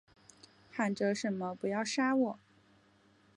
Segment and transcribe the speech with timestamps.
[0.71, 2.39] 喊着什么不要杀我